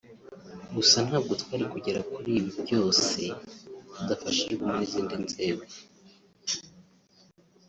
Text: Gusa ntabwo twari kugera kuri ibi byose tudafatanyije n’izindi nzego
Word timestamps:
Gusa 0.75 0.97
ntabwo 1.07 1.33
twari 1.41 1.63
kugera 1.73 2.01
kuri 2.13 2.31
ibi 2.39 2.51
byose 2.63 3.19
tudafatanyije 3.93 4.53
n’izindi 4.75 5.15
nzego 5.25 5.65